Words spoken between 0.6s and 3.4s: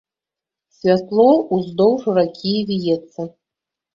Святло ўздоўж ракі віецца.